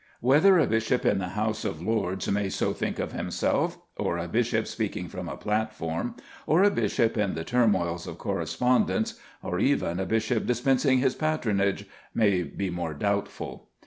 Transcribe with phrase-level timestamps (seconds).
[0.19, 4.27] Whether a bishop in the House of Lords may so think of himself, or a
[4.27, 6.15] bishop speaking from a platform,
[6.47, 11.85] or a bishop in the turmoils of correspondence, or even a bishop dispensing his patronage,
[12.15, 13.69] may be more doubtful.